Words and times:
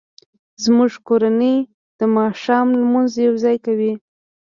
زموږ 0.63 0.91
کورنۍ 1.07 1.55
د 1.99 2.01
ماښام 2.17 2.67
لمونځ 2.79 3.11
یوځای 3.27 3.57
کوي 3.65 3.93